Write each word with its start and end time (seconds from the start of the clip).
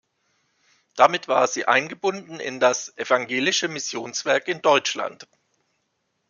Damit 0.95 1.27
war 1.27 1.45
sie 1.47 1.67
eingebunden 1.67 2.39
in 2.39 2.59
das 2.59 2.91
"Evangelische 2.97 3.67
Missionswerk 3.67 4.47
in 4.47 4.63
Deutschland". 4.63 5.27